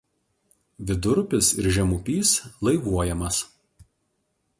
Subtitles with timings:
[0.91, 2.31] Vidurupis ir žemupys
[2.69, 3.43] laivuojamas.